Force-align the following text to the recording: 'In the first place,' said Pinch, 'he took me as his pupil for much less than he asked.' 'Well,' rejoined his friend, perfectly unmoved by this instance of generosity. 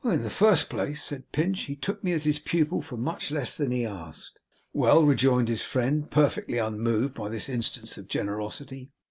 'In 0.03 0.23
the 0.23 0.31
first 0.31 0.67
place,' 0.67 1.03
said 1.03 1.31
Pinch, 1.31 1.65
'he 1.65 1.75
took 1.75 2.03
me 2.03 2.11
as 2.11 2.23
his 2.23 2.39
pupil 2.39 2.81
for 2.81 2.97
much 2.97 3.29
less 3.29 3.55
than 3.55 3.69
he 3.69 3.85
asked.' 3.85 4.39
'Well,' 4.73 5.03
rejoined 5.05 5.47
his 5.47 5.61
friend, 5.61 6.09
perfectly 6.09 6.57
unmoved 6.57 7.13
by 7.13 7.29
this 7.29 7.47
instance 7.49 7.99
of 7.99 8.07
generosity. 8.07 8.89